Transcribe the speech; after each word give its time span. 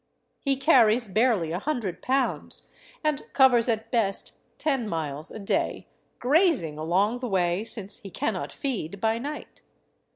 He 0.39 0.55
carries 0.55 1.07
barely 1.07 1.51
a 1.51 1.59
hundred 1.59 2.01
pounds, 2.01 2.65
and 3.03 3.21
covers 3.33 3.69
at 3.69 3.91
best 3.91 4.31
ten 4.57 4.89
miles 4.89 5.29
a 5.29 5.37
day, 5.37 5.89
grazing 6.17 6.79
along 6.79 7.19
the 7.19 7.27
way, 7.29 7.63
since 7.63 7.99
he 7.99 8.09
cannot 8.09 8.51
feed 8.51 8.99
by 8.99 9.19
night. 9.19 9.61